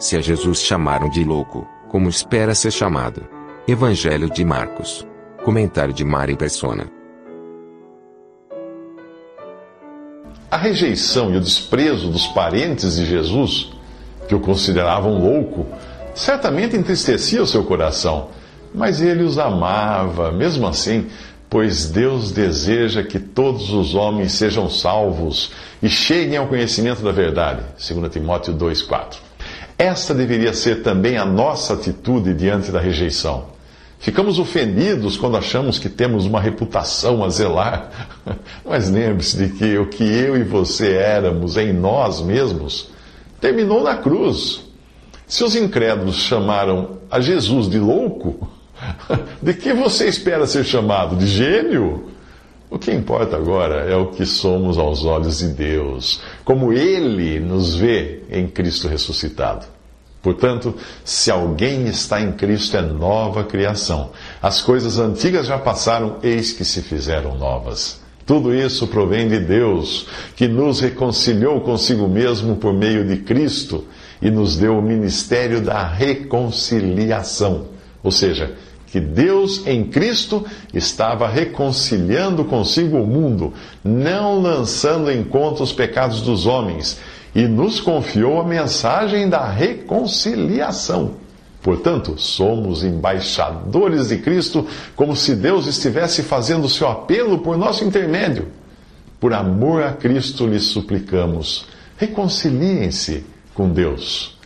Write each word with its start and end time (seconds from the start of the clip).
Se 0.00 0.16
a 0.16 0.20
Jesus 0.22 0.62
chamaram 0.62 1.10
de 1.10 1.22
louco, 1.22 1.68
como 1.90 2.08
espera 2.08 2.54
ser 2.54 2.70
chamado? 2.70 3.22
Evangelho 3.68 4.30
de 4.30 4.42
Marcos. 4.42 5.06
Comentário 5.44 5.92
de 5.92 6.02
Mari 6.06 6.34
Persona. 6.36 6.90
A 10.50 10.56
rejeição 10.56 11.34
e 11.34 11.36
o 11.36 11.40
desprezo 11.40 12.10
dos 12.10 12.26
parentes 12.28 12.96
de 12.96 13.04
Jesus, 13.04 13.72
que 14.26 14.34
o 14.34 14.40
consideravam 14.40 15.18
louco, 15.18 15.66
certamente 16.14 16.74
entristecia 16.74 17.42
o 17.42 17.46
seu 17.46 17.64
coração, 17.64 18.30
mas 18.74 19.02
ele 19.02 19.22
os 19.22 19.36
amava, 19.36 20.32
mesmo 20.32 20.66
assim, 20.66 21.08
pois 21.50 21.90
Deus 21.90 22.32
deseja 22.32 23.02
que 23.02 23.18
todos 23.18 23.70
os 23.70 23.94
homens 23.94 24.32
sejam 24.32 24.70
salvos 24.70 25.52
e 25.82 25.90
cheguem 25.90 26.38
ao 26.38 26.46
conhecimento 26.46 27.02
da 27.02 27.12
verdade. 27.12 27.60
2 27.76 28.10
Timóteo 28.10 28.54
2,4. 28.54 29.29
Esta 29.80 30.12
deveria 30.12 30.52
ser 30.52 30.82
também 30.82 31.16
a 31.16 31.24
nossa 31.24 31.72
atitude 31.72 32.34
diante 32.34 32.70
da 32.70 32.78
rejeição. 32.78 33.46
Ficamos 33.98 34.38
ofendidos 34.38 35.16
quando 35.16 35.38
achamos 35.38 35.78
que 35.78 35.88
temos 35.88 36.26
uma 36.26 36.38
reputação 36.38 37.24
a 37.24 37.30
zelar. 37.30 37.90
Mas 38.62 38.90
lembre-se 38.90 39.38
de 39.38 39.48
que 39.54 39.78
o 39.78 39.86
que 39.86 40.04
eu 40.04 40.36
e 40.36 40.42
você 40.42 40.92
éramos 40.92 41.56
em 41.56 41.72
nós 41.72 42.20
mesmos 42.20 42.90
terminou 43.40 43.82
na 43.82 43.96
cruz. 43.96 44.60
Se 45.26 45.42
os 45.44 45.56
incrédulos 45.56 46.16
chamaram 46.16 46.98
a 47.10 47.18
Jesus 47.18 47.66
de 47.66 47.78
louco, 47.78 48.50
de 49.40 49.54
que 49.54 49.72
você 49.72 50.06
espera 50.08 50.46
ser 50.46 50.62
chamado? 50.62 51.16
De 51.16 51.26
gênio? 51.26 52.09
O 52.70 52.78
que 52.78 52.92
importa 52.92 53.36
agora 53.36 53.90
é 53.90 53.96
o 53.96 54.12
que 54.12 54.24
somos 54.24 54.78
aos 54.78 55.04
olhos 55.04 55.38
de 55.38 55.48
Deus, 55.48 56.22
como 56.44 56.72
Ele 56.72 57.40
nos 57.40 57.74
vê 57.74 58.20
em 58.30 58.46
Cristo 58.46 58.86
ressuscitado. 58.86 59.66
Portanto, 60.22 60.74
se 61.04 61.32
alguém 61.32 61.88
está 61.88 62.20
em 62.20 62.30
Cristo, 62.30 62.76
é 62.76 62.82
nova 62.82 63.42
criação. 63.42 64.10
As 64.40 64.62
coisas 64.62 64.98
antigas 64.98 65.46
já 65.46 65.58
passaram, 65.58 66.18
eis 66.22 66.52
que 66.52 66.64
se 66.64 66.80
fizeram 66.80 67.36
novas. 67.36 68.00
Tudo 68.24 68.54
isso 68.54 68.86
provém 68.86 69.28
de 69.28 69.40
Deus, 69.40 70.06
que 70.36 70.46
nos 70.46 70.78
reconciliou 70.78 71.62
consigo 71.62 72.06
mesmo 72.06 72.54
por 72.54 72.72
meio 72.72 73.04
de 73.04 73.16
Cristo 73.16 73.84
e 74.22 74.30
nos 74.30 74.56
deu 74.56 74.78
o 74.78 74.82
ministério 74.82 75.60
da 75.60 75.82
reconciliação. 75.82 77.66
Ou 78.04 78.12
seja, 78.12 78.54
que 78.90 79.00
Deus 79.00 79.66
em 79.66 79.84
Cristo 79.84 80.44
estava 80.74 81.28
reconciliando 81.28 82.44
consigo 82.44 82.98
o 82.98 83.06
mundo, 83.06 83.54
não 83.84 84.40
lançando 84.40 85.10
em 85.10 85.22
conta 85.22 85.62
os 85.62 85.72
pecados 85.72 86.22
dos 86.22 86.46
homens 86.46 86.98
e 87.34 87.46
nos 87.46 87.80
confiou 87.80 88.40
a 88.40 88.44
mensagem 88.44 89.28
da 89.28 89.48
reconciliação. 89.48 91.12
Portanto, 91.62 92.14
somos 92.18 92.82
embaixadores 92.82 94.08
de 94.08 94.16
Cristo, 94.18 94.66
como 94.96 95.14
se 95.14 95.36
Deus 95.36 95.66
estivesse 95.66 96.22
fazendo 96.22 96.68
seu 96.68 96.88
apelo 96.88 97.38
por 97.38 97.56
nosso 97.56 97.84
intermédio. 97.84 98.48
Por 99.20 99.34
amor 99.34 99.82
a 99.82 99.92
Cristo 99.92 100.46
lhes 100.46 100.64
suplicamos, 100.64 101.66
reconciliem-se 101.98 103.24
com 103.54 103.68
Deus. 103.68 104.38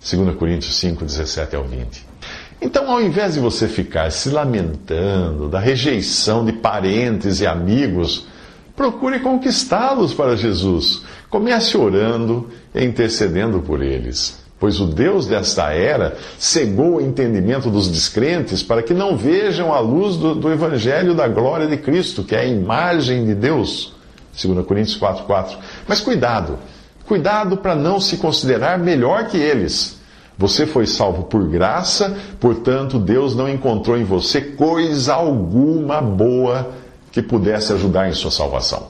2 0.00 0.36
Coríntios 0.36 0.74
5, 0.76 1.04
17 1.04 1.54
ao 1.54 1.64
20. 1.64 2.15
Então, 2.60 2.90
ao 2.90 3.02
invés 3.02 3.34
de 3.34 3.40
você 3.40 3.68
ficar 3.68 4.10
se 4.10 4.30
lamentando 4.30 5.48
da 5.48 5.60
rejeição 5.60 6.44
de 6.44 6.52
parentes 6.52 7.40
e 7.40 7.46
amigos, 7.46 8.26
procure 8.74 9.20
conquistá-los 9.20 10.14
para 10.14 10.36
Jesus 10.36 11.02
Comece 11.28 11.76
orando 11.76 12.48
e 12.74 12.84
intercedendo 12.84 13.60
por 13.60 13.82
eles, 13.82 14.38
pois 14.60 14.80
o 14.80 14.86
Deus 14.86 15.26
desta 15.26 15.72
era 15.72 16.16
cegou 16.38 16.96
o 16.96 17.00
entendimento 17.00 17.68
dos 17.68 17.88
descrentes 17.88 18.62
para 18.62 18.82
que 18.82 18.94
não 18.94 19.16
vejam 19.16 19.74
a 19.74 19.80
luz 19.80 20.16
do, 20.16 20.34
do 20.34 20.52
Evangelho 20.52 21.14
da 21.14 21.26
glória 21.26 21.66
de 21.66 21.76
Cristo, 21.76 22.22
que 22.22 22.34
é 22.34 22.40
a 22.40 22.46
imagem 22.46 23.26
de 23.26 23.34
Deus. 23.34 23.92
2 24.40 24.64
Coríntios 24.66 24.98
4,4. 24.98 25.56
Mas 25.88 26.00
cuidado, 26.00 26.58
cuidado 27.06 27.56
para 27.56 27.74
não 27.74 27.98
se 28.00 28.18
considerar 28.18 28.78
melhor 28.78 29.26
que 29.26 29.36
eles. 29.36 29.98
Você 30.38 30.66
foi 30.66 30.86
salvo 30.86 31.24
por 31.24 31.48
graça, 31.48 32.16
portanto, 32.38 32.98
Deus 32.98 33.34
não 33.34 33.48
encontrou 33.48 33.96
em 33.96 34.04
você 34.04 34.40
coisa 34.40 35.14
alguma 35.14 36.00
boa 36.02 36.72
que 37.10 37.22
pudesse 37.22 37.72
ajudar 37.72 38.08
em 38.08 38.12
sua 38.12 38.30
salvação. 38.30 38.88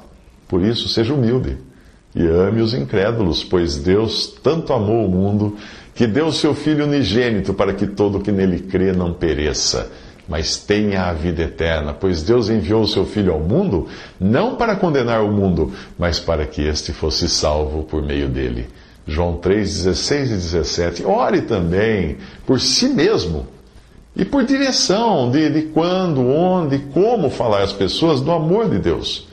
Por 0.48 0.62
isso, 0.62 0.88
seja 0.88 1.14
humilde 1.14 1.58
e 2.14 2.26
ame 2.26 2.60
os 2.60 2.74
incrédulos, 2.74 3.44
pois 3.44 3.76
Deus 3.76 4.26
tanto 4.42 4.72
amou 4.72 5.06
o 5.06 5.08
mundo 5.08 5.56
que 5.94 6.06
deu 6.06 6.32
seu 6.32 6.54
Filho 6.54 6.84
unigênito 6.84 7.54
para 7.54 7.72
que 7.72 7.86
todo 7.86 8.20
que 8.20 8.32
nele 8.32 8.60
crê 8.60 8.92
não 8.92 9.12
pereça, 9.12 9.90
mas 10.28 10.56
tenha 10.56 11.04
a 11.04 11.12
vida 11.12 11.42
eterna. 11.42 11.94
Pois 11.94 12.22
Deus 12.22 12.50
enviou 12.50 12.82
o 12.82 12.88
seu 12.88 13.06
Filho 13.06 13.32
ao 13.32 13.40
mundo 13.40 13.86
não 14.18 14.56
para 14.56 14.74
condenar 14.74 15.22
o 15.22 15.30
mundo, 15.30 15.72
mas 15.98 16.18
para 16.18 16.44
que 16.44 16.62
este 16.62 16.92
fosse 16.92 17.28
salvo 17.28 17.84
por 17.84 18.02
meio 18.02 18.28
dele. 18.28 18.66
João 19.06 19.36
3, 19.36 19.84
16 19.84 20.30
e 20.30 20.34
17. 20.34 21.04
Ore 21.04 21.42
também 21.42 22.16
por 22.44 22.60
si 22.60 22.88
mesmo 22.88 23.46
e 24.16 24.24
por 24.24 24.44
direção 24.44 25.30
de, 25.30 25.48
de 25.50 25.62
quando, 25.68 26.26
onde, 26.26 26.78
como 26.78 27.30
falar 27.30 27.62
às 27.62 27.72
pessoas 27.72 28.20
do 28.20 28.32
amor 28.32 28.68
de 28.68 28.78
Deus. 28.78 29.28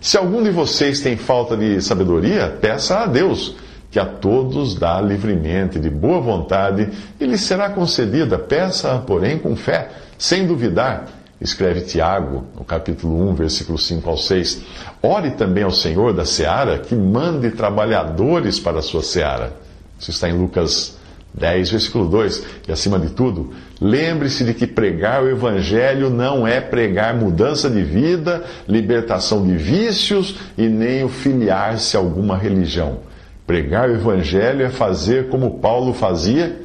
Se 0.00 0.16
algum 0.16 0.42
de 0.42 0.50
vocês 0.50 1.00
tem 1.00 1.16
falta 1.16 1.56
de 1.56 1.80
sabedoria, 1.80 2.48
peça 2.60 3.00
a 3.00 3.06
Deus, 3.06 3.54
que 3.88 4.00
a 4.00 4.06
todos 4.06 4.74
dá 4.74 5.00
livremente, 5.00 5.78
de 5.78 5.88
boa 5.88 6.20
vontade, 6.20 6.88
e 7.20 7.24
lhe 7.24 7.38
será 7.38 7.70
concedida. 7.70 8.36
Peça, 8.38 8.98
porém, 9.06 9.38
com 9.38 9.54
fé, 9.54 9.90
sem 10.18 10.46
duvidar. 10.46 11.21
Escreve 11.42 11.80
Tiago, 11.80 12.44
no 12.56 12.64
capítulo 12.64 13.28
1, 13.30 13.34
versículo 13.34 13.76
5 13.76 14.08
ao 14.08 14.16
6. 14.16 14.62
Ore 15.02 15.32
também 15.32 15.64
ao 15.64 15.72
Senhor 15.72 16.12
da 16.12 16.24
seara, 16.24 16.78
que 16.78 16.94
mande 16.94 17.50
trabalhadores 17.50 18.60
para 18.60 18.78
a 18.78 18.82
sua 18.82 19.02
seara. 19.02 19.52
Isso 19.98 20.10
está 20.12 20.28
em 20.28 20.38
Lucas 20.38 20.96
10, 21.34 21.70
versículo 21.72 22.08
2. 22.08 22.44
E 22.68 22.72
acima 22.72 22.96
de 22.96 23.10
tudo, 23.10 23.52
lembre-se 23.80 24.44
de 24.44 24.54
que 24.54 24.68
pregar 24.68 25.24
o 25.24 25.28
Evangelho 25.28 26.08
não 26.10 26.46
é 26.46 26.60
pregar 26.60 27.12
mudança 27.14 27.68
de 27.68 27.82
vida, 27.82 28.44
libertação 28.68 29.44
de 29.44 29.56
vícios 29.56 30.36
e 30.56 30.68
nem 30.68 31.02
o 31.02 31.08
filiar-se 31.08 31.96
a 31.96 32.00
alguma 32.00 32.36
religião. 32.36 33.00
Pregar 33.44 33.90
o 33.90 33.94
Evangelho 33.94 34.64
é 34.64 34.70
fazer 34.70 35.28
como 35.28 35.58
Paulo 35.58 35.92
fazia 35.92 36.60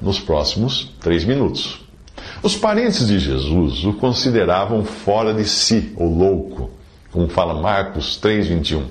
nos 0.00 0.18
próximos 0.18 0.92
três 1.00 1.24
minutos. 1.24 1.87
Os 2.40 2.56
parentes 2.56 3.06
de 3.06 3.18
Jesus 3.18 3.84
o 3.84 3.92
consideravam 3.94 4.84
fora 4.84 5.34
de 5.34 5.44
si, 5.44 5.92
ou 5.96 6.08
louco, 6.08 6.70
como 7.10 7.28
fala 7.28 7.52
Marcos 7.54 8.18
3,21. 8.22 8.82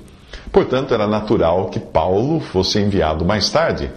Portanto, 0.52 0.94
era 0.94 1.08
natural 1.08 1.67
que 1.70 1.79
Paulo 1.79 2.41
fosse 2.41 2.79
enviado 2.79 3.23
mais 3.23 3.49
tarde 3.49 3.90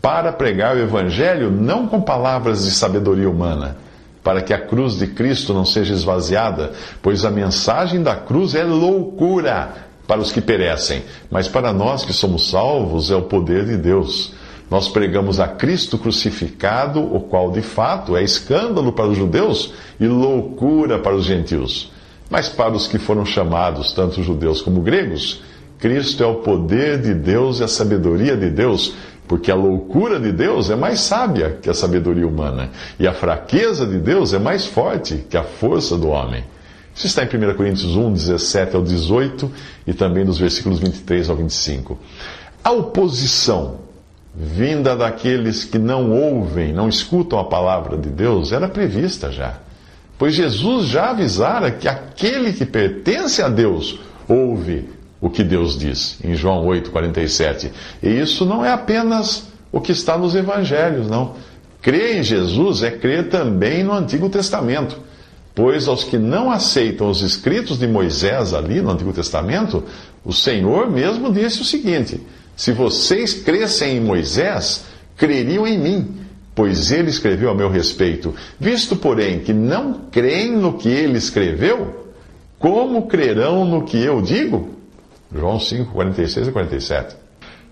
para 0.00 0.32
pregar 0.32 0.76
o 0.76 0.80
Evangelho 0.80 1.50
não 1.50 1.88
com 1.88 2.00
palavras 2.00 2.64
de 2.64 2.70
sabedoria 2.70 3.28
humana, 3.28 3.76
para 4.22 4.40
que 4.40 4.54
a 4.54 4.58
cruz 4.58 4.98
de 4.98 5.08
Cristo 5.08 5.52
não 5.52 5.64
seja 5.64 5.94
esvaziada, 5.94 6.72
pois 7.00 7.24
a 7.24 7.30
mensagem 7.30 8.02
da 8.02 8.14
cruz 8.14 8.54
é 8.54 8.62
loucura 8.62 9.88
para 10.06 10.20
os 10.20 10.30
que 10.30 10.40
perecem, 10.40 11.02
mas 11.30 11.48
para 11.48 11.72
nós 11.72 12.04
que 12.04 12.12
somos 12.12 12.50
salvos 12.50 13.10
é 13.10 13.16
o 13.16 13.22
poder 13.22 13.64
de 13.64 13.76
Deus. 13.76 14.32
Nós 14.72 14.88
pregamos 14.88 15.38
a 15.38 15.46
Cristo 15.46 15.98
crucificado, 15.98 16.98
o 16.98 17.20
qual 17.20 17.50
de 17.50 17.60
fato 17.60 18.16
é 18.16 18.24
escândalo 18.24 18.90
para 18.90 19.06
os 19.06 19.18
judeus 19.18 19.74
e 20.00 20.06
loucura 20.06 20.98
para 20.98 21.14
os 21.14 21.26
gentios. 21.26 21.92
Mas 22.30 22.48
para 22.48 22.72
os 22.72 22.86
que 22.86 22.98
foram 22.98 23.26
chamados, 23.26 23.92
tanto 23.92 24.22
judeus 24.22 24.62
como 24.62 24.80
gregos, 24.80 25.42
Cristo 25.78 26.24
é 26.24 26.26
o 26.26 26.36
poder 26.36 27.02
de 27.02 27.12
Deus 27.12 27.60
e 27.60 27.64
a 27.64 27.68
sabedoria 27.68 28.34
de 28.34 28.48
Deus 28.48 28.94
porque 29.28 29.50
a 29.50 29.54
loucura 29.54 30.18
de 30.18 30.32
Deus 30.32 30.70
é 30.70 30.74
mais 30.74 31.00
sábia 31.00 31.58
que 31.60 31.68
a 31.68 31.74
sabedoria 31.74 32.26
humana, 32.26 32.70
e 32.98 33.06
a 33.06 33.12
fraqueza 33.12 33.86
de 33.86 33.98
Deus 33.98 34.32
é 34.32 34.38
mais 34.38 34.64
forte 34.64 35.26
que 35.28 35.36
a 35.36 35.42
força 35.42 35.98
do 35.98 36.08
homem. 36.08 36.44
Isso 36.94 37.06
está 37.06 37.22
em 37.22 37.26
1 37.26 37.54
Coríntios 37.56 37.94
1, 37.94 38.10
17 38.10 38.74
ao 38.74 38.82
18 38.82 39.52
e 39.86 39.92
também 39.92 40.24
nos 40.24 40.38
versículos 40.38 40.78
23 40.78 41.28
ao 41.28 41.36
25. 41.36 41.98
A 42.64 42.72
oposição 42.72 43.91
vinda 44.34 44.96
daqueles 44.96 45.64
que 45.64 45.78
não 45.78 46.10
ouvem, 46.10 46.72
não 46.72 46.88
escutam 46.88 47.38
a 47.38 47.44
palavra 47.44 47.98
de 47.98 48.08
Deus, 48.08 48.52
era 48.52 48.68
prevista 48.68 49.30
já. 49.30 49.58
Pois 50.18 50.34
Jesus 50.34 50.86
já 50.86 51.10
avisara 51.10 51.70
que 51.70 51.88
aquele 51.88 52.52
que 52.52 52.64
pertence 52.64 53.42
a 53.42 53.48
Deus 53.48 53.98
ouve 54.28 54.88
o 55.20 55.28
que 55.28 55.44
Deus 55.44 55.78
diz, 55.78 56.18
em 56.24 56.34
João 56.34 56.64
8, 56.66 56.90
47. 56.90 57.72
E 58.02 58.08
isso 58.08 58.44
não 58.44 58.64
é 58.64 58.72
apenas 58.72 59.48
o 59.70 59.80
que 59.80 59.92
está 59.92 60.16
nos 60.16 60.34
evangelhos, 60.34 61.08
não. 61.08 61.34
Crer 61.80 62.18
em 62.18 62.22
Jesus 62.22 62.82
é 62.82 62.90
crer 62.90 63.28
também 63.28 63.82
no 63.82 63.92
Antigo 63.92 64.28
Testamento. 64.28 64.98
Pois 65.54 65.86
aos 65.86 66.04
que 66.04 66.16
não 66.16 66.50
aceitam 66.50 67.10
os 67.10 67.20
escritos 67.20 67.78
de 67.78 67.86
Moisés 67.86 68.54
ali 68.54 68.80
no 68.80 68.90
Antigo 68.90 69.12
Testamento, 69.12 69.84
o 70.24 70.32
Senhor 70.32 70.90
mesmo 70.90 71.32
disse 71.32 71.60
o 71.60 71.64
seguinte: 71.64 72.20
Se 72.56 72.72
vocês 72.72 73.34
crescem 73.34 73.96
em 73.96 74.00
Moisés, 74.00 74.84
creriam 75.16 75.66
em 75.66 75.78
mim, 75.78 76.16
pois 76.54 76.90
ele 76.90 77.10
escreveu 77.10 77.50
a 77.50 77.54
meu 77.54 77.68
respeito. 77.68 78.34
Visto, 78.58 78.96
porém, 78.96 79.40
que 79.40 79.52
não 79.52 79.94
creem 80.10 80.52
no 80.52 80.74
que 80.74 80.88
ele 80.88 81.18
escreveu, 81.18 82.12
como 82.58 83.06
crerão 83.08 83.64
no 83.64 83.84
que 83.84 84.02
eu 84.02 84.20
digo? 84.22 84.70
João 85.34 85.58
5, 85.58 85.92
46 85.92 86.48
e 86.48 86.52
47. 86.52 87.16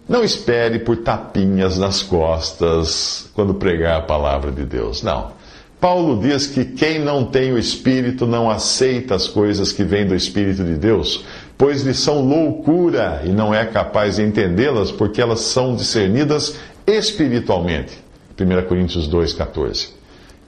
Não 0.09 0.25
espere 0.25 0.81
por 0.81 0.97
tapinhas 0.97 1.79
nas 1.79 2.03
costas 2.03 3.31
quando 3.35 3.55
pregar 3.55 3.99
a 3.99 4.03
palavra 4.03 4.51
de 4.51 4.65
Deus. 4.65 5.03
Não. 5.03 5.33
Paulo 5.81 6.21
diz 6.21 6.47
que 6.47 6.65
quem 6.65 6.99
não 6.99 7.25
tem 7.25 7.53
o 7.53 7.59
Espírito 7.59 8.27
não 8.27 8.51
aceita 8.51 9.15
as 9.15 9.29
coisas 9.29 9.73
que 9.73 9.83
vêm 9.83 10.07
do 10.07 10.15
Espírito 10.15 10.63
de 10.63 10.75
Deus, 10.75 11.25
pois 11.61 11.83
lhe 11.83 11.93
são 11.93 12.27
loucura 12.27 13.21
e 13.23 13.29
não 13.29 13.55
é 13.55 13.67
capaz 13.67 14.17
de 14.17 14.23
entendê-las 14.23 14.91
porque 14.91 15.21
elas 15.21 15.41
são 15.41 15.77
discernidas 15.77 16.57
espiritualmente. 16.87 17.99
1 18.41 18.67
Coríntios 18.67 19.07
2,14. 19.07 19.91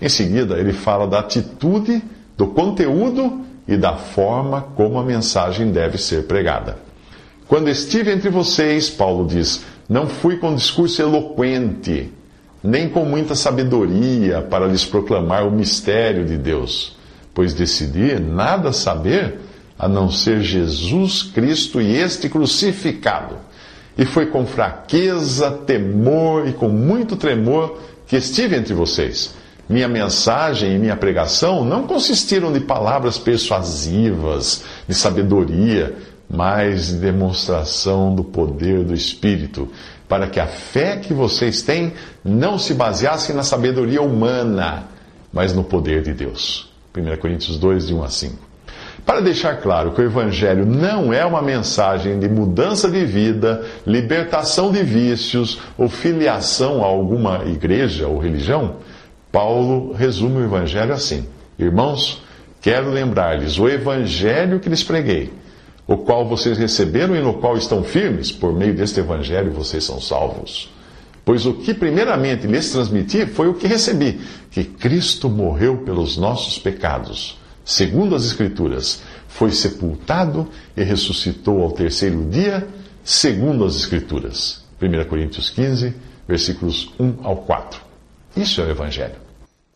Em 0.01 0.09
seguida, 0.09 0.59
ele 0.59 0.73
fala 0.73 1.07
da 1.07 1.19
atitude, 1.19 2.03
do 2.35 2.47
conteúdo 2.47 3.43
e 3.69 3.77
da 3.77 3.93
forma 3.93 4.63
como 4.75 4.99
a 4.99 5.05
mensagem 5.05 5.71
deve 5.71 5.99
ser 5.99 6.23
pregada. 6.23 6.79
Quando 7.47 7.69
estive 7.69 8.11
entre 8.11 8.31
vocês, 8.31 8.89
Paulo 8.89 9.27
diz, 9.27 9.67
não 9.87 10.07
fui 10.07 10.39
com 10.39 10.55
discurso 10.55 11.03
eloquente 11.03 12.11
nem 12.65 12.89
com 12.89 13.05
muita 13.05 13.35
sabedoria 13.35 14.41
para 14.41 14.67
lhes 14.67 14.87
proclamar 14.87 15.47
o 15.47 15.51
mistério 15.51 16.25
de 16.25 16.39
Deus, 16.39 16.97
pois 17.35 17.53
decidi 17.53 18.19
nada 18.19 18.73
saber 18.73 19.42
a 19.83 19.89
não 19.89 20.09
ser 20.09 20.41
Jesus 20.41 21.25
Cristo 21.25 21.81
e 21.81 21.97
este 21.97 22.29
crucificado. 22.29 23.35
E 23.99 24.05
foi 24.05 24.27
com 24.27 24.47
fraqueza, 24.47 25.51
temor 25.51 26.47
e 26.47 26.53
com 26.53 26.69
muito 26.69 27.17
tremor 27.17 27.81
que 28.07 28.15
estive 28.15 28.55
entre 28.55 28.75
vocês. 28.75 29.35
Minha 29.69 29.89
mensagem 29.89 30.73
e 30.73 30.79
minha 30.79 30.95
pregação 30.95 31.65
não 31.65 31.85
consistiram 31.85 32.53
de 32.53 32.61
palavras 32.61 33.19
persuasivas, 33.19 34.63
de 34.87 34.95
sabedoria, 34.95 35.97
mas 36.31 36.87
de 36.87 36.99
demonstração 36.99 38.15
do 38.15 38.23
poder 38.23 38.85
do 38.85 38.95
Espírito 38.95 39.69
para 40.09 40.29
que 40.29 40.39
a 40.39 40.47
fé 40.47 40.99
que 40.99 41.13
vocês 41.13 41.61
têm 41.63 41.93
não 42.25 42.57
se 42.57 42.73
baseasse 42.73 43.33
na 43.33 43.43
sabedoria 43.43 44.01
humana, 44.01 44.85
mas 45.33 45.53
no 45.53 45.65
poder 45.65 46.03
de 46.03 46.13
Deus. 46.13 46.71
1 46.97 47.17
Coríntios 47.17 47.59
2, 47.59 47.89
de 47.89 47.95
1 47.95 48.05
a 48.05 48.09
5. 48.09 48.52
Para 49.05 49.21
deixar 49.21 49.57
claro 49.57 49.93
que 49.93 50.01
o 50.01 50.05
Evangelho 50.05 50.65
não 50.65 51.13
é 51.13 51.25
uma 51.25 51.43
mensagem 51.43 52.19
de 52.19 52.29
mudança 52.29 52.91
de 52.91 53.05
vida, 53.05 53.65
libertação 53.87 54.71
de 54.71 54.83
vícios 54.83 55.59
ou 55.77 55.89
filiação 55.89 56.83
a 56.83 56.87
alguma 56.87 57.45
igreja 57.47 58.07
ou 58.07 58.19
religião, 58.19 58.77
Paulo 59.31 59.93
resume 59.93 60.43
o 60.43 60.45
Evangelho 60.45 60.93
assim: 60.93 61.27
Irmãos, 61.59 62.23
quero 62.61 62.91
lembrar-lhes 62.91 63.59
o 63.59 63.69
Evangelho 63.69 64.61
que 64.61 64.69
lhes 64.69 64.85
preguei 64.85 65.43
o 65.87 65.97
qual 65.97 66.27
vocês 66.27 66.59
receberam 66.59 67.17
e 67.17 67.21
no 67.21 67.35
qual 67.35 67.57
estão 67.57 67.83
firmes, 67.83 68.31
por 68.31 68.53
meio 68.53 68.75
deste 68.75 69.01
evangelho 69.01 69.53
vocês 69.53 69.85
são 69.85 70.01
salvos. 70.01 70.71
Pois 71.25 71.47
o 71.47 71.55
que 71.55 71.73
primeiramente 71.73 72.47
lhes 72.47 72.71
transmiti 72.71 73.27
foi 73.27 73.49
o 73.49 73.55
que 73.55 73.67
recebi: 73.67 74.21
que 74.51 74.65
Cristo 74.65 75.29
morreu 75.29 75.79
pelos 75.79 76.17
nossos 76.17 76.59
pecados, 76.59 77.39
segundo 77.65 78.15
as 78.15 78.25
Escrituras, 78.25 79.03
foi 79.29 79.51
sepultado 79.51 80.49
e 80.77 80.83
ressuscitou 80.83 81.63
ao 81.63 81.73
terceiro 81.73 82.25
dia, 82.31 82.67
segundo 83.05 83.65
as 83.65 83.77
Escrituras. 83.77 84.63
1 84.81 85.09
Coríntios 85.09 85.51
15, 85.51 85.95
versículos 86.27 86.93
1 86.99 87.15
ao 87.23 87.37
4. 87.37 87.81
Isso 88.37 88.61
é 88.61 88.65
o 88.65 88.71
Evangelho. 88.71 89.17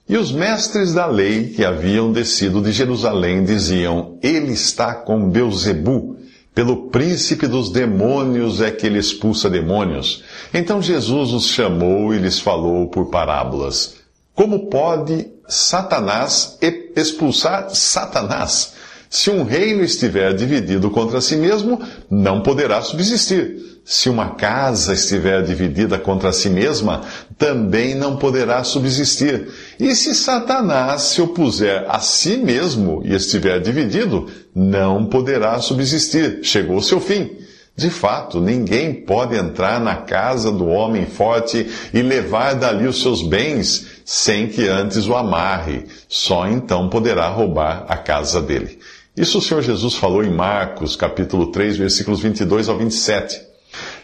E 0.09 0.17
os 0.17 0.31
mestres 0.31 0.95
da 0.95 1.07
lei 1.07 1.49
que 1.49 1.65
haviam 1.65 2.13
descido 2.13 2.63
de 2.63 2.71
Jerusalém 2.71 3.45
diziam: 3.45 4.19
Ele 4.23 4.53
está 4.53 4.95
com 4.95 5.29
Beuzebu, 5.29 6.17
pelo 6.55 6.89
príncipe 6.89 7.47
dos 7.47 7.71
demônios 7.71 8.63
é 8.63 8.71
que 8.71 8.87
ele 8.87 8.99
expulsa 8.99 9.51
demônios. 9.51 10.25
Então 10.55 10.81
Jesus 10.81 11.33
os 11.33 11.49
chamou 11.49 12.15
e 12.15 12.19
lhes 12.19 12.39
falou 12.39 12.89
por 12.89 13.11
parábolas: 13.11 13.97
Como 14.35 14.71
pode 14.71 15.27
Satanás 15.49 16.59
expulsar 16.97 17.71
Satanás? 17.71 18.75
Se 19.09 19.31
um 19.31 19.45
reino 19.45 19.85
estiver 19.85 20.35
dividido 20.35 20.91
contra 20.91 21.21
si 21.21 21.37
mesmo, 21.37 21.81
não 22.11 22.43
poderá 22.43 22.83
subsistir. 22.83 23.81
Se 23.85 24.11
uma 24.11 24.31
casa 24.31 24.95
estiver 24.95 25.45
dividida 25.45 25.97
contra 25.97 26.33
si 26.33 26.51
mesma, 26.51 27.03
também 27.39 27.95
não 27.95 28.17
poderá 28.17 28.65
subsistir. 28.65 29.49
E 29.79 29.95
se 29.95 30.13
Satanás 30.13 31.03
se 31.03 31.23
opuser 31.23 31.85
a 31.89 32.01
si 32.01 32.37
mesmo 32.37 33.01
e 33.05 33.15
estiver 33.15 33.61
dividido, 33.61 34.29
não 34.53 35.07
poderá 35.07 35.61
subsistir. 35.61 36.41
Chegou 36.43 36.79
o 36.79 36.83
seu 36.83 37.01
fim. 37.01 37.31
De 37.77 37.91
fato, 37.91 38.41
ninguém 38.41 38.93
pode 38.93 39.37
entrar 39.37 39.79
na 39.79 39.97
casa 39.97 40.51
do 40.51 40.67
homem 40.67 41.07
forte 41.07 41.67
e 41.93 42.03
levar 42.03 42.55
dali 42.55 42.89
os 42.89 43.03
seus 43.03 43.23
bens 43.23 43.96
sem 44.07 44.47
que 44.47 44.69
antes 44.69 45.09
o 45.09 45.17
amarre. 45.17 45.87
Só 46.09 46.47
então 46.47 46.89
poderá 46.89 47.29
roubar 47.29 47.85
a 47.89 47.97
casa 47.97 48.41
dele. 48.41 48.79
Isso 49.17 49.39
o 49.39 49.43
Senhor 49.43 49.63
Jesus 49.63 49.97
falou 49.97 50.23
em 50.23 50.31
Marcos, 50.31 50.95
capítulo 50.95 51.51
3, 51.51 51.77
versículos 51.77 52.21
22 52.21 52.69
ao 52.69 52.79
27. 52.79 53.41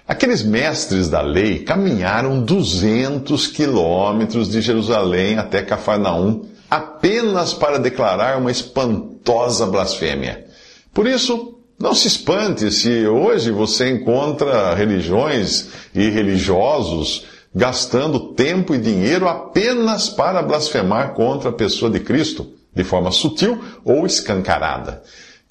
Aqueles 0.08 0.42
mestres 0.42 1.08
da 1.08 1.20
lei 1.20 1.60
caminharam 1.60 2.42
200 2.42 3.46
quilômetros 3.46 4.50
de 4.50 4.60
Jerusalém 4.60 5.38
até 5.38 5.62
Cafarnaum 5.62 6.46
apenas 6.68 7.54
para 7.54 7.78
declarar 7.78 8.38
uma 8.38 8.50
espantosa 8.50 9.66
blasfêmia. 9.66 10.46
Por 10.92 11.06
isso, 11.06 11.58
não 11.78 11.94
se 11.94 12.08
espante 12.08 12.72
se 12.72 13.06
hoje 13.06 13.50
você 13.50 13.90
encontra 13.90 14.74
religiões 14.74 15.68
e 15.94 16.08
religiosos 16.08 17.26
gastando 17.54 18.32
tempo 18.34 18.74
e 18.74 18.78
dinheiro 18.78 19.28
apenas 19.28 20.08
para 20.08 20.42
blasfemar 20.42 21.14
contra 21.14 21.50
a 21.50 21.52
pessoa 21.52 21.90
de 21.90 22.00
Cristo, 22.00 22.46
de 22.74 22.82
forma 22.82 23.10
sutil 23.10 23.62
ou 23.84 24.06
escancarada. 24.06 25.02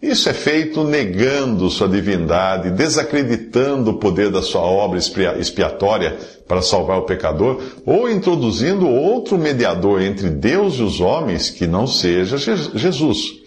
Isso 0.01 0.27
é 0.27 0.33
feito 0.33 0.83
negando 0.83 1.69
sua 1.69 1.87
divindade, 1.87 2.71
desacreditando 2.71 3.91
o 3.91 3.99
poder 3.99 4.31
da 4.31 4.41
sua 4.41 4.61
obra 4.61 4.97
expiatória 4.97 6.17
para 6.47 6.63
salvar 6.63 6.97
o 6.97 7.03
pecador, 7.03 7.61
ou 7.85 8.09
introduzindo 8.09 8.87
outro 8.87 9.37
mediador 9.37 10.01
entre 10.01 10.31
Deus 10.31 10.75
e 10.75 10.81
os 10.81 10.99
homens 10.99 11.51
que 11.51 11.67
não 11.67 11.85
seja 11.85 12.35
Jesus. 12.37 13.40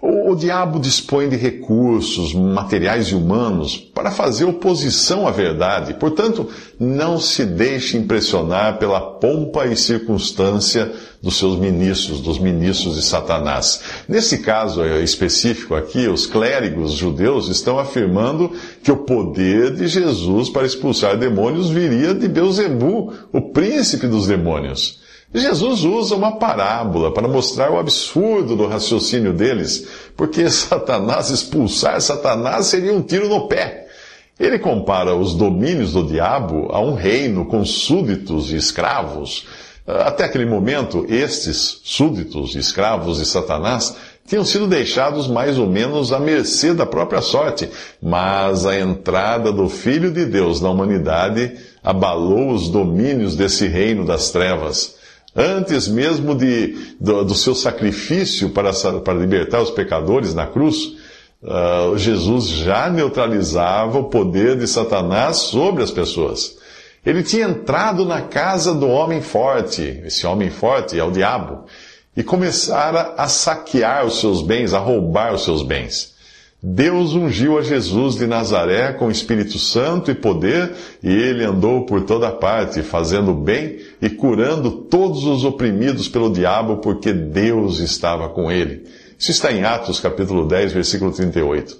O, 0.00 0.32
o 0.32 0.36
diabo 0.36 0.78
dispõe 0.78 1.28
de 1.28 1.36
recursos 1.36 2.32
materiais 2.32 3.08
e 3.08 3.14
humanos 3.14 3.76
para 3.76 4.12
fazer 4.12 4.44
oposição 4.44 5.26
à 5.26 5.30
verdade. 5.32 5.94
Portanto, 5.94 6.48
não 6.78 7.18
se 7.18 7.44
deixe 7.44 7.96
impressionar 7.96 8.78
pela 8.78 9.00
pompa 9.00 9.66
e 9.66 9.76
circunstância 9.76 10.92
dos 11.20 11.36
seus 11.36 11.58
ministros, 11.58 12.20
dos 12.20 12.38
ministros 12.38 12.94
de 12.94 13.02
Satanás. 13.02 13.80
Nesse 14.08 14.38
caso 14.38 14.84
específico 14.84 15.74
aqui, 15.74 16.06
os 16.06 16.26
clérigos 16.26 16.92
judeus 16.92 17.48
estão 17.48 17.76
afirmando 17.76 18.52
que 18.84 18.92
o 18.92 18.98
poder 18.98 19.74
de 19.74 19.88
Jesus 19.88 20.48
para 20.48 20.66
expulsar 20.66 21.16
demônios 21.16 21.70
viria 21.70 22.14
de 22.14 22.28
Beuzebu, 22.28 23.12
o 23.32 23.50
príncipe 23.50 24.06
dos 24.06 24.28
demônios. 24.28 25.00
Jesus 25.34 25.84
usa 25.84 26.14
uma 26.14 26.38
parábola 26.38 27.12
para 27.12 27.28
mostrar 27.28 27.70
o 27.70 27.78
absurdo 27.78 28.56
do 28.56 28.66
raciocínio 28.66 29.32
deles, 29.32 29.86
porque 30.16 30.48
Satanás, 30.50 31.28
expulsar 31.30 32.00
Satanás 32.00 32.66
seria 32.66 32.94
um 32.94 33.02
tiro 33.02 33.28
no 33.28 33.46
pé. 33.46 33.86
Ele 34.40 34.58
compara 34.58 35.14
os 35.14 35.34
domínios 35.34 35.92
do 35.92 36.06
diabo 36.06 36.68
a 36.70 36.80
um 36.80 36.94
reino 36.94 37.44
com 37.44 37.64
súditos 37.64 38.52
e 38.52 38.56
escravos. 38.56 39.46
Até 39.86 40.24
aquele 40.24 40.46
momento, 40.46 41.04
estes 41.08 41.80
súditos 41.82 42.54
escravos 42.54 43.18
de 43.18 43.26
Satanás 43.26 43.96
tinham 44.26 44.44
sido 44.44 44.66
deixados 44.66 45.26
mais 45.26 45.58
ou 45.58 45.66
menos 45.66 46.12
à 46.12 46.20
mercê 46.20 46.72
da 46.72 46.86
própria 46.86 47.22
sorte, 47.22 47.68
mas 48.00 48.64
a 48.64 48.78
entrada 48.78 49.50
do 49.50 49.68
Filho 49.68 50.12
de 50.12 50.26
Deus 50.26 50.60
na 50.60 50.70
humanidade 50.70 51.56
abalou 51.82 52.50
os 52.50 52.68
domínios 52.68 53.34
desse 53.34 53.66
reino 53.66 54.04
das 54.04 54.30
trevas. 54.30 54.97
Antes 55.40 55.86
mesmo 55.86 56.34
de, 56.34 56.96
do, 56.98 57.24
do 57.24 57.34
seu 57.36 57.54
sacrifício 57.54 58.50
para, 58.50 58.72
para 58.72 59.14
libertar 59.14 59.62
os 59.62 59.70
pecadores 59.70 60.34
na 60.34 60.48
cruz, 60.48 60.96
uh, 61.40 61.96
Jesus 61.96 62.48
já 62.48 62.90
neutralizava 62.90 64.00
o 64.00 64.10
poder 64.10 64.58
de 64.58 64.66
Satanás 64.66 65.36
sobre 65.36 65.84
as 65.84 65.92
pessoas. 65.92 66.58
Ele 67.06 67.22
tinha 67.22 67.46
entrado 67.46 68.04
na 68.04 68.22
casa 68.22 68.74
do 68.74 68.88
homem 68.88 69.22
forte, 69.22 70.02
esse 70.04 70.26
homem 70.26 70.50
forte 70.50 70.98
é 70.98 71.04
o 71.04 71.12
diabo, 71.12 71.66
e 72.16 72.24
começara 72.24 73.14
a 73.16 73.28
saquear 73.28 74.04
os 74.04 74.18
seus 74.18 74.42
bens, 74.42 74.74
a 74.74 74.80
roubar 74.80 75.32
os 75.32 75.44
seus 75.44 75.62
bens. 75.62 76.17
Deus 76.60 77.14
ungiu 77.14 77.56
a 77.56 77.62
Jesus 77.62 78.16
de 78.16 78.26
Nazaré 78.26 78.92
com 78.92 79.08
Espírito 79.08 79.60
Santo 79.60 80.10
e 80.10 80.14
poder, 80.14 80.72
e 81.00 81.08
ele 81.08 81.44
andou 81.44 81.86
por 81.86 82.02
toda 82.02 82.32
parte, 82.32 82.82
fazendo 82.82 83.32
bem 83.32 83.78
e 84.02 84.10
curando 84.10 84.72
todos 84.72 85.24
os 85.24 85.44
oprimidos 85.44 86.08
pelo 86.08 86.32
diabo, 86.32 86.78
porque 86.78 87.12
Deus 87.12 87.78
estava 87.78 88.28
com 88.30 88.50
ele. 88.50 88.84
Isso 89.16 89.30
está 89.30 89.52
em 89.52 89.62
Atos 89.62 90.00
capítulo 90.00 90.48
10, 90.48 90.72
versículo 90.72 91.12
38. 91.12 91.76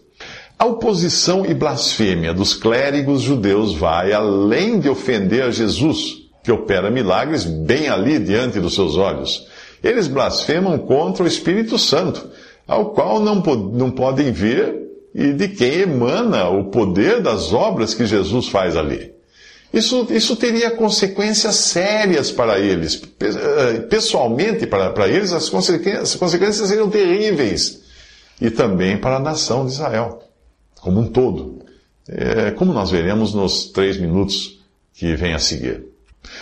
A 0.56 0.66
oposição 0.66 1.44
e 1.44 1.54
blasfêmia 1.54 2.32
dos 2.32 2.54
clérigos 2.54 3.22
judeus 3.22 3.74
vai 3.74 4.12
além 4.12 4.78
de 4.78 4.88
ofender 4.88 5.42
a 5.42 5.50
Jesus, 5.50 6.18
que 6.44 6.52
opera 6.52 6.88
milagres 6.88 7.44
bem 7.44 7.88
ali 7.88 8.20
diante 8.20 8.60
dos 8.60 8.76
seus 8.76 8.96
olhos. 8.96 9.48
Eles 9.82 10.06
blasfemam 10.06 10.78
contra 10.78 11.24
o 11.24 11.28
Espírito 11.28 11.76
Santo 11.78 12.28
ao 12.68 12.90
qual 12.90 13.18
não, 13.18 13.36
não 13.36 13.90
podem 13.90 14.30
ver 14.30 14.76
e 15.14 15.32
de 15.32 15.48
quem 15.48 15.80
emana 15.80 16.50
o 16.50 16.66
poder 16.66 17.22
das 17.22 17.52
obras 17.52 17.94
que 17.94 18.04
Jesus 18.04 18.48
faz 18.48 18.76
ali. 18.76 19.10
Isso, 19.72 20.06
isso 20.10 20.36
teria 20.36 20.70
consequências 20.70 21.54
sérias 21.56 22.30
para 22.30 22.58
eles. 22.58 23.02
Eh, 23.20 23.80
pessoalmente, 23.80 24.66
para, 24.66 24.90
para 24.90 25.08
eles, 25.08 25.32
as 25.32 25.48
consequências, 25.48 26.02
as 26.10 26.14
consequências 26.14 26.68
seriam 26.68 26.88
terríveis. 26.88 27.82
E 28.40 28.50
também 28.50 28.98
para 28.98 29.16
a 29.16 29.20
nação 29.20 29.66
de 29.66 29.72
Israel, 29.72 30.22
como 30.80 31.00
um 31.00 31.06
todo. 31.08 31.58
É, 32.08 32.52
como 32.52 32.72
nós 32.72 32.90
veremos 32.90 33.34
nos 33.34 33.66
três 33.66 33.98
minutos 33.98 34.60
que 34.94 35.14
vêm 35.14 35.34
a 35.34 35.38
seguir. 35.38 35.84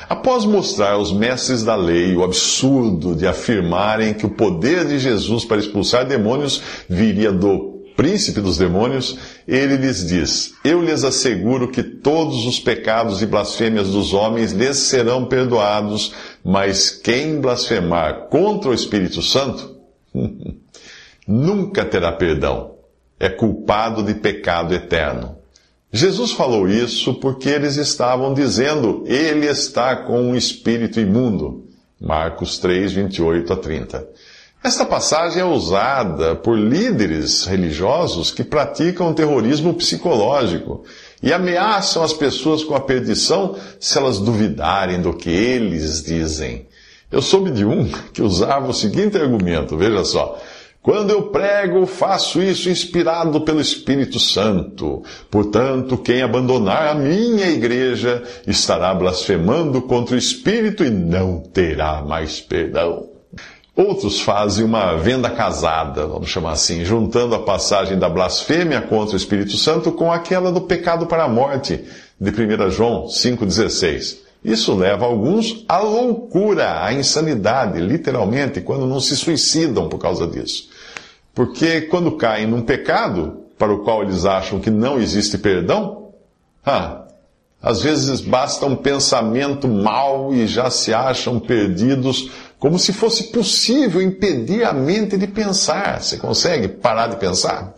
Após 0.08 0.44
mostrar 0.44 0.92
aos 0.92 1.12
mestres 1.12 1.62
da 1.62 1.74
lei 1.74 2.14
o 2.14 2.22
absurdo 2.22 3.14
de 3.14 3.26
afirmarem 3.26 4.14
que 4.14 4.26
o 4.26 4.30
poder 4.30 4.86
de 4.86 4.98
Jesus 4.98 5.44
para 5.44 5.58
expulsar 5.58 6.06
demônios 6.06 6.62
viria 6.88 7.32
do 7.32 7.76
príncipe 7.96 8.40
dos 8.40 8.58
demônios, 8.58 9.18
ele 9.48 9.76
lhes 9.76 10.06
diz: 10.06 10.54
Eu 10.62 10.82
lhes 10.82 11.02
asseguro 11.02 11.68
que 11.68 11.82
todos 11.82 12.46
os 12.46 12.60
pecados 12.60 13.22
e 13.22 13.26
blasfêmias 13.26 13.88
dos 13.88 14.12
homens 14.12 14.52
lhes 14.52 14.76
serão 14.76 15.24
perdoados, 15.24 16.12
mas 16.44 16.90
quem 16.90 17.40
blasfemar 17.40 18.28
contra 18.28 18.70
o 18.70 18.74
Espírito 18.74 19.22
Santo 19.22 19.76
nunca 21.26 21.84
terá 21.84 22.12
perdão. 22.12 22.76
É 23.18 23.30
culpado 23.30 24.02
de 24.02 24.14
pecado 24.14 24.74
eterno. 24.74 25.35
Jesus 25.96 26.32
falou 26.32 26.68
isso 26.68 27.14
porque 27.14 27.48
eles 27.48 27.76
estavam 27.76 28.34
dizendo, 28.34 29.02
ele 29.06 29.46
está 29.46 29.96
com 29.96 30.20
um 30.20 30.36
espírito 30.36 31.00
imundo. 31.00 31.64
Marcos 31.98 32.58
3, 32.58 32.92
28 32.92 33.52
a 33.52 33.56
30. 33.56 34.08
Esta 34.62 34.84
passagem 34.84 35.40
é 35.40 35.44
usada 35.44 36.34
por 36.34 36.58
líderes 36.58 37.44
religiosos 37.44 38.30
que 38.30 38.44
praticam 38.44 39.14
terrorismo 39.14 39.72
psicológico 39.72 40.84
e 41.22 41.32
ameaçam 41.32 42.02
as 42.02 42.12
pessoas 42.12 42.62
com 42.62 42.74
a 42.74 42.80
perdição 42.80 43.56
se 43.80 43.96
elas 43.96 44.18
duvidarem 44.18 45.00
do 45.00 45.14
que 45.14 45.30
eles 45.30 46.02
dizem. 46.02 46.66
Eu 47.10 47.22
soube 47.22 47.50
de 47.52 47.64
um 47.64 47.88
que 48.12 48.20
usava 48.20 48.68
o 48.68 48.74
seguinte 48.74 49.16
argumento, 49.16 49.78
veja 49.78 50.04
só. 50.04 50.38
Quando 50.86 51.10
eu 51.10 51.20
prego, 51.24 51.84
faço 51.84 52.40
isso 52.40 52.70
inspirado 52.70 53.40
pelo 53.40 53.60
Espírito 53.60 54.20
Santo. 54.20 55.02
Portanto, 55.28 55.98
quem 55.98 56.22
abandonar 56.22 56.86
a 56.86 56.94
minha 56.94 57.48
igreja 57.48 58.22
estará 58.46 58.94
blasfemando 58.94 59.82
contra 59.82 60.14
o 60.14 60.18
Espírito 60.18 60.84
e 60.84 60.90
não 60.90 61.40
terá 61.40 62.02
mais 62.02 62.40
perdão. 62.40 63.08
Outros 63.74 64.20
fazem 64.20 64.64
uma 64.64 64.94
venda 64.94 65.28
casada, 65.28 66.06
vamos 66.06 66.30
chamar 66.30 66.52
assim, 66.52 66.84
juntando 66.84 67.34
a 67.34 67.40
passagem 67.40 67.98
da 67.98 68.08
blasfêmia 68.08 68.80
contra 68.80 69.14
o 69.14 69.18
Espírito 69.18 69.56
Santo 69.56 69.90
com 69.90 70.12
aquela 70.12 70.52
do 70.52 70.60
pecado 70.60 71.06
para 71.06 71.24
a 71.24 71.28
morte, 71.28 71.82
de 72.20 72.30
1 72.30 72.70
João 72.70 73.06
5,16. 73.06 74.18
Isso 74.44 74.72
leva 74.76 75.04
alguns 75.04 75.64
à 75.68 75.78
loucura, 75.78 76.84
à 76.84 76.92
insanidade, 76.92 77.80
literalmente, 77.80 78.60
quando 78.60 78.86
não 78.86 79.00
se 79.00 79.16
suicidam 79.16 79.88
por 79.88 79.98
causa 79.98 80.28
disso. 80.28 80.75
Porque 81.36 81.82
quando 81.82 82.16
caem 82.16 82.46
num 82.46 82.62
pecado 82.62 83.42
para 83.58 83.70
o 83.70 83.84
qual 83.84 84.02
eles 84.02 84.24
acham 84.24 84.58
que 84.58 84.70
não 84.70 84.98
existe 84.98 85.36
perdão, 85.36 86.12
ah, 86.64 87.04
às 87.62 87.82
vezes 87.82 88.22
basta 88.22 88.64
um 88.64 88.74
pensamento 88.74 89.68
mau 89.68 90.32
e 90.32 90.46
já 90.46 90.70
se 90.70 90.94
acham 90.94 91.38
perdidos, 91.38 92.30
como 92.58 92.78
se 92.78 92.90
fosse 92.90 93.24
possível 93.24 94.00
impedir 94.00 94.64
a 94.64 94.72
mente 94.72 95.18
de 95.18 95.26
pensar. 95.26 96.00
Você 96.00 96.16
consegue 96.16 96.68
parar 96.68 97.08
de 97.08 97.16
pensar? 97.16 97.74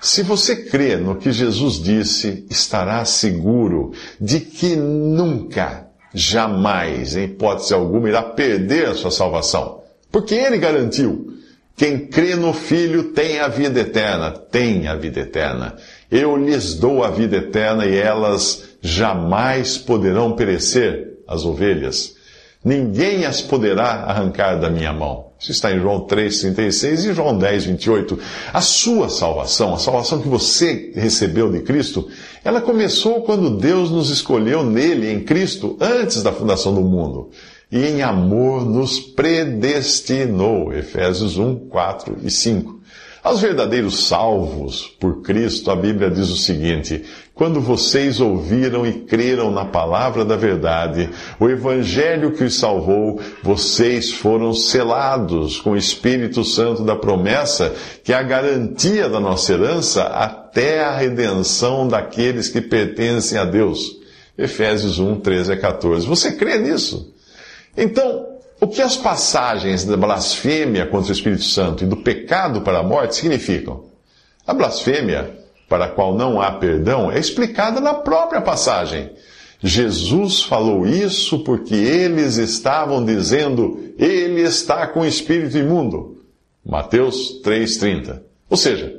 Se 0.00 0.22
você 0.22 0.54
crê 0.54 0.94
no 0.96 1.16
que 1.16 1.32
Jesus 1.32 1.82
disse, 1.82 2.46
estará 2.48 3.04
seguro 3.04 3.90
de 4.20 4.38
que 4.38 4.76
nunca, 4.76 5.88
jamais, 6.14 7.16
em 7.16 7.24
hipótese 7.24 7.74
alguma, 7.74 8.08
irá 8.08 8.22
perder 8.22 8.90
a 8.90 8.94
sua 8.94 9.10
salvação. 9.10 9.80
Porque 10.08 10.36
ele 10.36 10.58
garantiu. 10.58 11.31
Quem 11.76 12.06
crê 12.06 12.34
no 12.34 12.52
Filho 12.52 13.12
tem 13.12 13.40
a 13.40 13.48
vida 13.48 13.80
eterna, 13.80 14.30
tem 14.30 14.86
a 14.86 14.94
vida 14.94 15.20
eterna. 15.20 15.76
Eu 16.10 16.36
lhes 16.36 16.74
dou 16.74 17.02
a 17.02 17.10
vida 17.10 17.36
eterna 17.36 17.86
e 17.86 17.96
elas 17.96 18.64
jamais 18.80 19.78
poderão 19.78 20.32
perecer, 20.32 21.18
as 21.26 21.44
ovelhas. 21.44 22.14
Ninguém 22.64 23.24
as 23.24 23.40
poderá 23.40 24.04
arrancar 24.04 24.60
da 24.60 24.70
minha 24.70 24.92
mão. 24.92 25.32
Isso 25.40 25.50
está 25.50 25.72
em 25.72 25.80
João 25.80 26.06
3,36 26.06 27.10
e 27.10 27.14
João 27.14 27.36
10, 27.36 27.64
28. 27.64 28.18
A 28.52 28.60
sua 28.60 29.08
salvação, 29.08 29.74
a 29.74 29.78
salvação 29.78 30.20
que 30.20 30.28
você 30.28 30.92
recebeu 30.94 31.50
de 31.50 31.62
Cristo, 31.62 32.08
ela 32.44 32.60
começou 32.60 33.22
quando 33.22 33.56
Deus 33.56 33.90
nos 33.90 34.10
escolheu 34.10 34.62
nele, 34.62 35.10
em 35.10 35.20
Cristo, 35.20 35.76
antes 35.80 36.22
da 36.22 36.32
fundação 36.32 36.72
do 36.72 36.82
mundo 36.82 37.30
e 37.72 37.86
em 37.86 38.02
amor 38.02 38.66
nos 38.66 39.00
predestinou. 39.00 40.74
Efésios 40.74 41.38
1, 41.38 41.68
4 41.70 42.18
e 42.22 42.30
5. 42.30 42.82
Aos 43.24 43.40
verdadeiros 43.40 44.08
salvos 44.08 44.96
por 44.98 45.22
Cristo, 45.22 45.70
a 45.70 45.76
Bíblia 45.76 46.10
diz 46.10 46.28
o 46.28 46.36
seguinte: 46.36 47.04
quando 47.32 47.60
vocês 47.60 48.20
ouviram 48.20 48.84
e 48.84 48.92
creram 48.92 49.50
na 49.50 49.64
palavra 49.64 50.24
da 50.24 50.36
verdade, 50.36 51.08
o 51.38 51.48
evangelho 51.48 52.32
que 52.32 52.42
os 52.44 52.58
salvou, 52.58 53.20
vocês 53.42 54.10
foram 54.10 54.52
selados 54.52 55.60
com 55.60 55.70
o 55.70 55.76
Espírito 55.76 56.44
Santo 56.44 56.82
da 56.82 56.96
promessa, 56.96 57.72
que 58.02 58.12
é 58.12 58.16
a 58.16 58.24
garantia 58.24 59.08
da 59.08 59.20
nossa 59.20 59.52
herança 59.52 60.02
até 60.02 60.84
a 60.84 60.94
redenção 60.94 61.86
daqueles 61.86 62.48
que 62.48 62.60
pertencem 62.60 63.38
a 63.38 63.44
Deus. 63.44 63.98
Efésios 64.36 64.98
1, 64.98 65.20
13 65.20 65.52
a 65.52 65.56
14. 65.56 66.06
Você 66.06 66.32
crê 66.32 66.58
nisso? 66.58 67.11
Então, 67.76 68.38
o 68.60 68.66
que 68.66 68.80
as 68.80 68.96
passagens 68.96 69.84
da 69.84 69.96
blasfêmia 69.96 70.86
contra 70.86 71.10
o 71.10 71.12
Espírito 71.12 71.44
Santo 71.44 71.82
e 71.82 71.86
do 71.86 71.96
pecado 71.96 72.60
para 72.60 72.78
a 72.78 72.82
morte 72.82 73.16
significam? 73.16 73.84
A 74.46 74.54
blasfêmia, 74.54 75.38
para 75.68 75.86
a 75.86 75.88
qual 75.88 76.14
não 76.14 76.40
há 76.40 76.52
perdão, 76.52 77.10
é 77.10 77.18
explicada 77.18 77.80
na 77.80 77.94
própria 77.94 78.40
passagem. 78.40 79.10
Jesus 79.62 80.42
falou 80.42 80.86
isso 80.86 81.40
porque 81.40 81.74
eles 81.74 82.36
estavam 82.36 83.04
dizendo, 83.04 83.92
ele 83.98 84.42
está 84.42 84.86
com 84.86 85.00
o 85.00 85.06
espírito 85.06 85.56
imundo. 85.56 86.22
Mateus 86.64 87.40
3,30. 87.42 88.20
Ou 88.50 88.56
seja, 88.56 88.96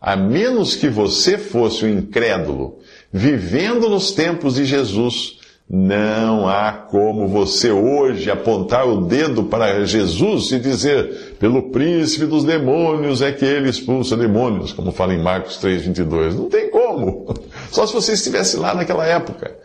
a 0.00 0.16
menos 0.16 0.74
que 0.76 0.88
você 0.88 1.36
fosse 1.36 1.84
um 1.84 1.98
incrédulo, 1.98 2.78
vivendo 3.12 3.88
nos 3.88 4.12
tempos 4.12 4.54
de 4.54 4.64
Jesus, 4.64 5.39
não 5.72 6.48
há 6.48 6.72
como 6.72 7.28
você 7.28 7.70
hoje 7.70 8.28
apontar 8.28 8.88
o 8.88 9.02
dedo 9.02 9.44
para 9.44 9.86
Jesus 9.86 10.50
e 10.50 10.58
dizer, 10.58 11.36
pelo 11.38 11.70
príncipe 11.70 12.26
dos 12.26 12.42
demônios 12.42 13.22
é 13.22 13.30
que 13.30 13.44
ele 13.44 13.68
expulsa 13.68 14.16
demônios, 14.16 14.72
como 14.72 14.90
fala 14.90 15.14
em 15.14 15.22
Marcos 15.22 15.58
3, 15.58 15.82
22. 15.82 16.34
Não 16.34 16.48
tem 16.48 16.68
como. 16.70 17.32
Só 17.70 17.86
se 17.86 17.92
você 17.92 18.14
estivesse 18.14 18.56
lá 18.56 18.74
naquela 18.74 19.06
época. 19.06 19.56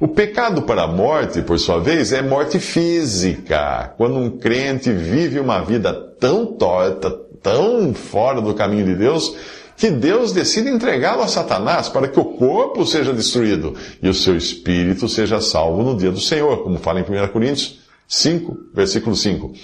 O 0.00 0.08
pecado 0.08 0.62
para 0.62 0.84
a 0.84 0.88
morte, 0.88 1.42
por 1.42 1.58
sua 1.58 1.78
vez, 1.78 2.10
é 2.10 2.22
morte 2.22 2.58
física. 2.58 3.92
Quando 3.98 4.16
um 4.16 4.30
crente 4.30 4.90
vive 4.90 5.38
uma 5.38 5.60
vida 5.60 5.92
tão 6.18 6.46
torta, 6.46 7.10
tão 7.42 7.92
fora 7.92 8.40
do 8.40 8.54
caminho 8.54 8.86
de 8.86 8.94
Deus 8.94 9.36
que 9.80 9.90
Deus 9.90 10.30
decide 10.30 10.68
entregá-lo 10.68 11.22
a 11.22 11.26
Satanás 11.26 11.88
para 11.88 12.06
que 12.06 12.20
o 12.20 12.24
corpo 12.26 12.84
seja 12.84 13.14
destruído 13.14 13.74
e 14.02 14.10
o 14.10 14.14
seu 14.14 14.36
espírito 14.36 15.08
seja 15.08 15.40
salvo 15.40 15.82
no 15.82 15.96
dia 15.96 16.12
do 16.12 16.20
Senhor, 16.20 16.62
como 16.62 16.78
fala 16.78 17.00
em 17.00 17.02
1 17.02 17.28
Coríntios 17.28 17.80
5, 18.06 18.58
versículo 18.74 19.16
5. 19.16 19.54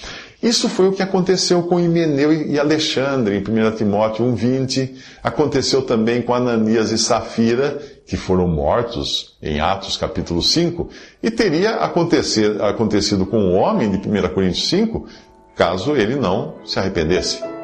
Isso 0.42 0.70
foi 0.70 0.88
o 0.88 0.92
que 0.92 1.02
aconteceu 1.02 1.64
com 1.64 1.78
Himeneu 1.78 2.32
e 2.32 2.58
Alexandre 2.58 3.36
em 3.36 3.40
1 3.40 3.76
Timóteo 3.76 4.24
1,20. 4.24 4.94
Aconteceu 5.22 5.82
também 5.82 6.22
com 6.22 6.32
Ananias 6.32 6.90
e 6.92 6.96
Safira, 6.96 7.78
que 8.06 8.16
foram 8.16 8.48
mortos 8.48 9.36
em 9.42 9.60
Atos 9.60 9.98
capítulo 9.98 10.42
5. 10.42 10.88
E 11.22 11.30
teria 11.30 11.76
acontecido 11.76 13.26
com 13.26 13.36
o 13.36 13.52
homem 13.52 13.90
de 13.90 14.08
1 14.08 14.28
Coríntios 14.32 14.66
5, 14.70 15.06
caso 15.54 15.94
ele 15.94 16.16
não 16.16 16.54
se 16.64 16.78
arrependesse. 16.78 17.55